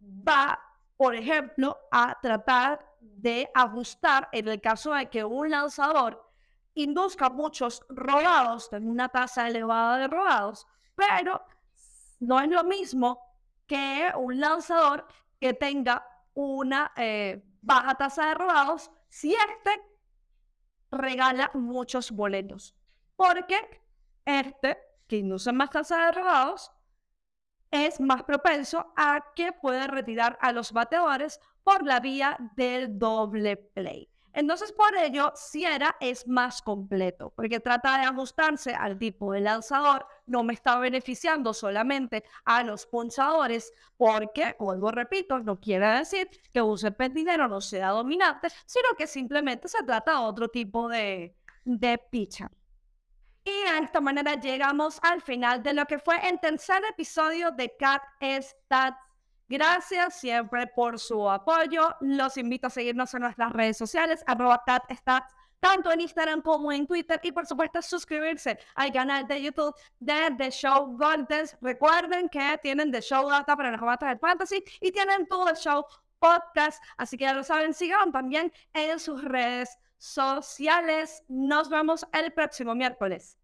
va, 0.00 0.58
por 0.96 1.14
ejemplo, 1.14 1.78
a 1.90 2.18
tratar 2.20 2.84
de 3.00 3.50
ajustar 3.54 4.28
en 4.32 4.48
el 4.48 4.60
caso 4.60 4.92
de 4.94 5.08
que 5.08 5.24
un 5.24 5.50
lanzador 5.50 6.26
induzca 6.74 7.30
muchos 7.30 7.84
rodados, 7.88 8.68
tenga 8.68 8.90
una 8.90 9.08
tasa 9.08 9.48
elevada 9.48 9.98
de 9.98 10.08
rodados, 10.08 10.66
pero 10.94 11.42
no 12.20 12.40
es 12.40 12.48
lo 12.48 12.64
mismo 12.64 13.20
que 13.66 14.10
un 14.16 14.40
lanzador 14.40 15.06
que 15.40 15.54
tenga 15.54 16.06
una 16.34 16.92
eh, 16.96 17.42
baja 17.62 17.94
tasa 17.94 18.26
de 18.26 18.34
rodados 18.34 18.90
si 19.08 19.34
este 19.34 19.82
regala 20.90 21.50
muchos 21.54 22.10
boletos. 22.10 22.74
Porque 23.16 23.85
este, 24.26 24.76
que 25.06 25.16
induce 25.16 25.52
más 25.52 25.70
tasa 25.70 26.06
de 26.06 26.12
robados, 26.12 26.70
es 27.70 28.00
más 28.00 28.22
propenso 28.24 28.92
a 28.96 29.32
que 29.34 29.52
pueda 29.52 29.86
retirar 29.86 30.38
a 30.40 30.52
los 30.52 30.72
bateadores 30.72 31.40
por 31.64 31.84
la 31.84 32.00
vía 32.00 32.36
del 32.56 32.98
doble 32.98 33.56
play. 33.56 34.08
Entonces, 34.36 34.70
por 34.70 34.94
ello, 34.94 35.32
Sierra 35.34 35.96
es 35.98 36.28
más 36.28 36.60
completo, 36.60 37.32
porque 37.34 37.58
trata 37.58 37.96
de 37.96 38.04
ajustarse 38.04 38.74
al 38.74 38.98
tipo 38.98 39.32
de 39.32 39.40
lanzador, 39.40 40.06
no 40.26 40.44
me 40.44 40.52
está 40.52 40.78
beneficiando 40.78 41.54
solamente 41.54 42.22
a 42.44 42.62
los 42.62 42.84
punchadores, 42.84 43.72
porque, 43.96 44.54
vuelvo 44.58 44.90
repito, 44.90 45.38
no 45.38 45.58
quiere 45.58 45.86
decir 45.86 46.28
que 46.52 46.60
use 46.60 46.94
dinero 47.14 47.48
no 47.48 47.62
sea 47.62 47.88
dominante, 47.88 48.48
sino 48.66 48.88
que 48.98 49.06
simplemente 49.06 49.68
se 49.68 49.82
trata 49.84 50.12
de 50.12 50.18
otro 50.18 50.48
tipo 50.48 50.86
de, 50.86 51.34
de 51.64 51.96
pitcher. 51.96 52.50
Y 53.46 53.52
de 53.52 53.78
esta 53.84 54.00
manera 54.00 54.34
llegamos 54.34 54.98
al 55.02 55.22
final 55.22 55.62
de 55.62 55.72
lo 55.72 55.86
que 55.86 56.00
fue 56.00 56.16
el 56.28 56.40
tercer 56.40 56.82
episodio 56.90 57.52
de 57.52 57.76
Cat 57.76 58.02
Stats. 58.20 58.98
Gracias 59.48 60.18
siempre 60.18 60.66
por 60.66 60.98
su 60.98 61.30
apoyo. 61.30 61.94
Los 62.00 62.36
invito 62.38 62.66
a 62.66 62.70
seguirnos 62.70 63.14
en 63.14 63.22
nuestras 63.22 63.52
redes 63.52 63.76
sociales, 63.76 64.24
arroba 64.26 64.64
Cat 64.66 64.92
Stats 64.92 65.32
tanto 65.60 65.92
en 65.92 66.00
Instagram 66.00 66.42
como 66.42 66.72
en 66.72 66.88
Twitter. 66.88 67.20
Y 67.22 67.30
por 67.30 67.46
supuesto, 67.46 67.80
suscribirse 67.82 68.58
al 68.74 68.92
canal 68.92 69.28
de 69.28 69.40
YouTube 69.40 69.74
de 70.00 70.34
The 70.36 70.50
Show 70.50 70.96
Golden. 70.98 71.46
Recuerden 71.60 72.28
que 72.28 72.58
tienen 72.60 72.90
The 72.90 73.00
Show 73.00 73.30
Data 73.30 73.56
para 73.56 73.70
los 73.70 73.80
amantes 73.80 74.08
del 74.08 74.18
fantasy 74.18 74.64
y 74.80 74.90
tienen 74.90 75.24
todo 75.28 75.54
show 75.54 75.84
podcast. 76.18 76.82
Así 76.96 77.16
que 77.16 77.24
ya 77.24 77.32
lo 77.32 77.44
saben, 77.44 77.74
sigan 77.74 78.10
también 78.10 78.52
en 78.74 78.98
sus 78.98 79.22
redes 79.22 79.78
sociales. 79.98 81.24
Nos 81.28 81.68
vemos 81.68 82.06
el 82.12 82.32
próximo 82.32 82.74
miércoles. 82.74 83.38